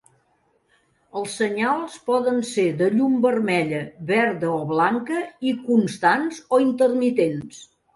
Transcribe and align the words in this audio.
Els 1.21 1.35
senyals 1.41 1.99
poden 2.07 2.41
ser 2.53 2.65
de 2.81 2.89
llum 2.95 3.21
vermella, 3.29 3.85
verda 4.15 4.53
o 4.57 4.59
blanca, 4.75 5.25
i 5.55 5.59
constants 5.73 6.45
o 6.61 6.65
intermitents. 6.71 7.67